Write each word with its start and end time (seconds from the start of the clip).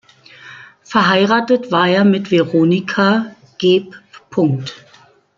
Verheiratet 0.81 1.71
war 1.71 1.87
er 1.87 2.05
mit 2.05 2.31
Veronica 2.31 3.35
geb. 3.59 3.93